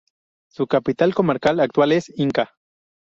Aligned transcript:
Su 0.49 0.65
capital 0.65 1.13
comarcal 1.13 1.59
actual 1.59 1.91
es 1.91 2.11
Inca. 2.17 2.55